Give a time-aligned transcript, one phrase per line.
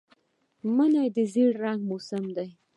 [0.75, 2.49] مني د زېړ رنګ موسم دی